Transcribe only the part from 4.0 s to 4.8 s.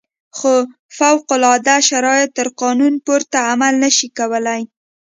کولای.